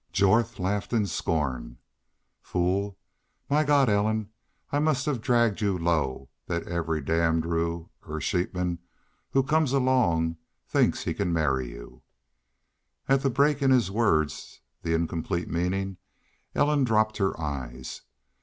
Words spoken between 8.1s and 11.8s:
sheepman who comes along thinks he can marry